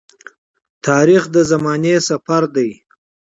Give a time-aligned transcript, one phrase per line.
[0.87, 2.69] تاریخ د زمانې سفر دی.